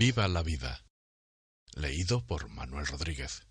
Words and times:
Viva 0.00 0.28
la 0.28 0.44
vida. 0.44 0.84
Leído 1.74 2.24
por 2.24 2.48
Manuel 2.48 2.86
Rodríguez. 2.86 3.42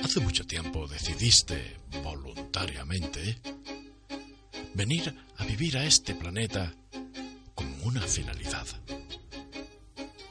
Hace 0.00 0.20
mucho 0.20 0.46
tiempo 0.46 0.86
decidiste, 0.86 1.76
voluntariamente, 2.04 3.40
venir 4.74 5.12
a 5.38 5.44
vivir 5.44 5.76
a 5.76 5.84
este 5.84 6.14
planeta 6.14 6.72
una 7.82 8.02
finalidad. 8.02 8.66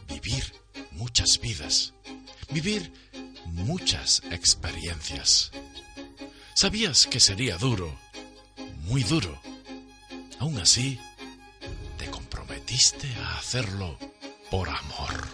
Vivir 0.07 0.53
muchas 0.91 1.39
vidas, 1.41 1.93
vivir 2.49 2.91
muchas 3.45 4.21
experiencias. 4.31 5.51
Sabías 6.55 7.05
que 7.07 7.19
sería 7.19 7.57
duro, 7.57 7.93
muy 8.85 9.03
duro. 9.03 9.39
Aún 10.39 10.57
así, 10.59 10.99
te 11.97 12.09
comprometiste 12.09 13.07
a 13.15 13.37
hacerlo 13.37 13.97
por 14.49 14.69
amor. 14.69 15.27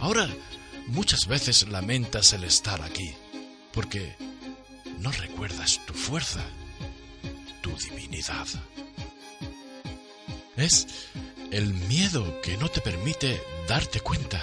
Ahora 0.00 0.28
muchas 0.86 1.26
veces 1.26 1.68
lamentas 1.68 2.32
el 2.32 2.44
estar 2.44 2.82
aquí, 2.82 3.14
porque 3.72 4.14
no 5.00 5.10
recuerdas 5.12 5.80
tu 5.86 5.94
fuerza, 5.94 6.44
tu 7.60 7.76
divinidad. 7.76 8.46
Es 10.56 10.86
el 11.50 11.74
miedo 11.74 12.40
que 12.40 12.56
no 12.56 12.68
te 12.68 12.80
permite 12.80 13.42
darte 13.68 14.00
cuenta. 14.00 14.42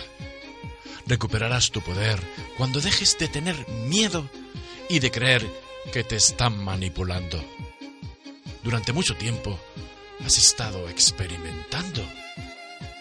Recuperarás 1.07 1.71
tu 1.71 1.81
poder 1.81 2.19
cuando 2.57 2.79
dejes 2.79 3.17
de 3.17 3.27
tener 3.27 3.67
miedo 3.67 4.29
y 4.89 4.99
de 4.99 5.11
creer 5.11 5.45
que 5.91 6.03
te 6.03 6.15
están 6.15 6.63
manipulando. 6.63 7.43
Durante 8.63 8.93
mucho 8.93 9.15
tiempo 9.15 9.59
has 10.25 10.37
estado 10.37 10.87
experimentando, 10.87 12.01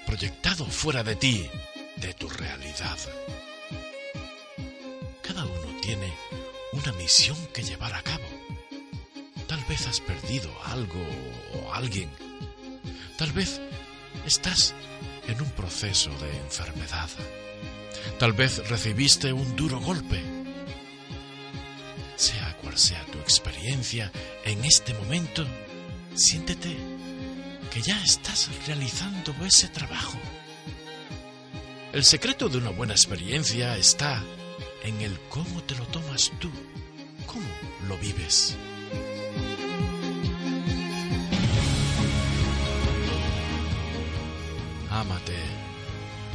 proyectado 0.06 0.66
fuera 0.66 1.04
de 1.04 1.14
ti, 1.14 1.48
de 2.02 2.12
tu 2.14 2.28
realidad. 2.28 2.98
Cada 5.22 5.44
uno 5.44 5.80
tiene 5.80 6.12
una 6.72 6.92
misión 6.92 7.36
que 7.54 7.62
llevar 7.62 7.94
a 7.94 8.02
cabo. 8.02 8.24
Tal 9.46 9.64
vez 9.66 9.86
has 9.86 10.00
perdido 10.00 10.50
algo 10.64 11.00
o 11.54 11.72
alguien. 11.72 12.10
Tal 13.16 13.30
vez 13.32 13.60
estás 14.26 14.74
en 15.28 15.40
un 15.40 15.50
proceso 15.52 16.10
de 16.18 16.36
enfermedad. 16.38 17.08
Tal 18.18 18.32
vez 18.32 18.68
recibiste 18.68 19.32
un 19.32 19.54
duro 19.54 19.80
golpe. 19.80 20.20
Sea 22.16 22.56
cual 22.58 22.76
sea 22.76 23.04
tu 23.06 23.18
experiencia 23.18 24.10
en 24.44 24.64
este 24.64 24.92
momento, 24.94 25.46
siéntete 26.14 26.76
que 27.72 27.80
ya 27.80 28.02
estás 28.02 28.50
realizando 28.66 29.32
ese 29.44 29.68
trabajo. 29.68 30.18
El 31.92 32.04
secreto 32.04 32.48
de 32.48 32.56
una 32.56 32.70
buena 32.70 32.94
experiencia 32.94 33.76
está 33.76 34.24
en 34.82 35.02
el 35.02 35.20
cómo 35.28 35.62
te 35.64 35.74
lo 35.74 35.84
tomas 35.88 36.32
tú, 36.38 36.50
cómo 37.26 37.46
lo 37.86 37.98
vives. 37.98 38.56
Ámate 44.88 45.36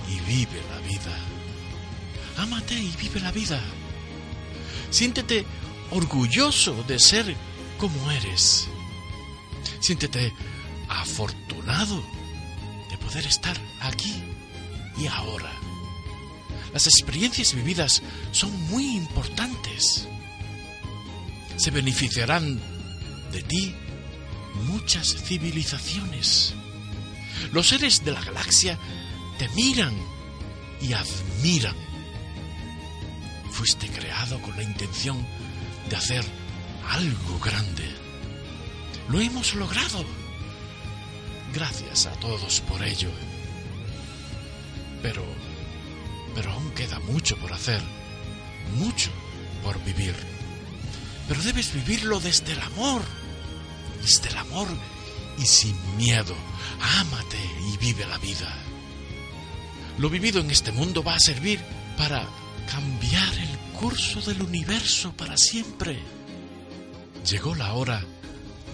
y 0.07 0.19
vive 0.29 0.61
la 0.69 0.79
vida. 0.87 1.17
Ámate 2.37 2.75
y 2.75 2.95
vive 3.01 3.19
la 3.19 3.31
vida. 3.31 3.59
Siéntete 4.91 5.43
orgulloso 5.89 6.83
de 6.83 6.99
ser 6.99 7.35
como 7.79 8.11
eres. 8.11 8.67
Siéntete 9.79 10.31
afortunado 10.87 12.03
de 12.91 12.97
poder 12.99 13.25
estar 13.25 13.57
aquí 13.81 14.21
y 14.99 15.07
ahora. 15.07 15.51
Las 16.73 16.87
experiencias 16.87 17.53
vividas 17.53 18.01
son 18.31 18.51
muy 18.69 18.95
importantes. 18.95 20.07
Se 21.55 21.71
beneficiarán 21.71 22.59
de 23.31 23.41
ti 23.43 23.75
muchas 24.65 25.15
civilizaciones. 25.23 26.53
Los 27.51 27.67
seres 27.69 28.03
de 28.03 28.11
la 28.11 28.23
galaxia 28.23 28.77
te 29.37 29.49
miran 29.49 29.93
y 30.81 30.93
admiran. 30.93 31.75
Fuiste 33.51 33.87
creado 33.87 34.41
con 34.41 34.55
la 34.55 34.63
intención 34.63 35.25
de 35.89 35.95
hacer 35.95 36.23
algo 36.89 37.39
grande. 37.39 37.85
Lo 39.09 39.19
hemos 39.19 39.55
logrado. 39.55 40.05
Gracias 41.53 42.05
a 42.05 42.11
todos 42.19 42.61
por 42.61 42.83
ello. 42.83 43.09
Pero, 45.01 45.23
pero 46.35 46.51
aún 46.51 46.71
queda 46.71 46.99
mucho 46.99 47.37
por 47.37 47.53
hacer, 47.53 47.81
mucho 48.75 49.11
por 49.63 49.83
vivir. 49.83 50.15
Pero 51.27 51.41
debes 51.41 51.73
vivirlo 51.73 52.19
desde 52.19 52.53
el 52.53 52.61
amor, 52.61 53.01
desde 54.01 54.29
el 54.29 54.37
amor 54.37 54.67
y 55.37 55.45
sin 55.45 55.75
miedo. 55.97 56.35
Ámate 56.99 57.39
y 57.71 57.77
vive 57.77 58.05
la 58.05 58.17
vida. 58.17 58.53
Lo 59.97 60.09
vivido 60.09 60.39
en 60.39 60.51
este 60.51 60.71
mundo 60.71 61.03
va 61.03 61.15
a 61.15 61.19
servir 61.19 61.59
para 61.97 62.27
cambiar 62.71 63.33
el 63.33 63.57
curso 63.79 64.21
del 64.21 64.41
universo 64.41 65.11
para 65.13 65.37
siempre. 65.37 65.99
Llegó 67.29 67.55
la 67.55 67.73
hora 67.73 68.03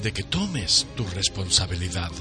de 0.01 0.11
que 0.11 0.23
tomes 0.23 0.85
tu 0.95 1.05
responsabilidad. 1.07 2.11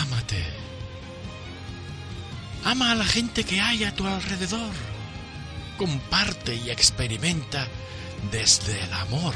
Ámate. 0.00 0.44
Ama 2.64 2.92
a 2.92 2.94
la 2.94 3.04
gente 3.04 3.44
que 3.44 3.60
hay 3.60 3.84
a 3.84 3.94
tu 3.94 4.06
alrededor. 4.06 4.72
Comparte 5.76 6.54
y 6.54 6.70
experimenta 6.70 7.66
desde 8.30 8.82
el 8.82 8.92
amor. 8.92 9.34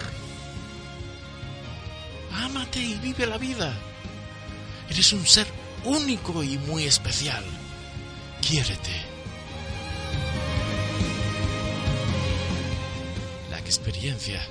Ámate 2.32 2.80
y 2.80 2.94
vive 2.94 3.26
la 3.26 3.38
vida. 3.38 3.72
Eres 4.90 5.12
un 5.12 5.26
ser 5.26 5.46
único 5.84 6.42
y 6.42 6.58
muy 6.58 6.84
especial. 6.84 7.44
Quiérete. 8.40 9.00
La 13.50 13.58
experiencia 13.58 14.42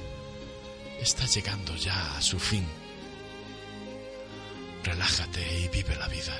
está 0.99 1.25
llegando 1.25 1.75
ya 1.75 2.15
a 2.17 2.21
su 2.21 2.39
fin. 2.39 2.80
Relájate 4.83 5.59
y 5.59 5.67
vive 5.67 5.95
la 5.95 6.07
vida. 6.07 6.39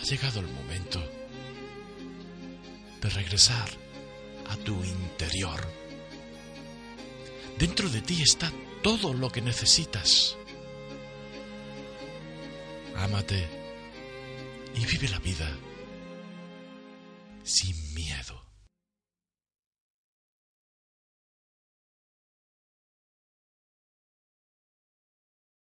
Ha 0.00 0.04
llegado 0.04 0.40
el 0.40 0.48
momento 0.48 1.00
de 3.00 3.10
regresar 3.10 3.68
a 4.48 4.56
tu 4.56 4.82
interior. 4.84 5.60
Dentro 7.58 7.88
de 7.88 8.02
ti 8.02 8.22
está 8.22 8.52
todo 8.82 9.12
lo 9.12 9.30
que 9.30 9.40
necesitas. 9.40 10.36
Ámate 12.96 13.46
y 14.74 14.84
vive 14.84 15.08
la 15.08 15.18
vida 15.18 15.48
sin 17.42 17.94
miedo. 17.94 18.42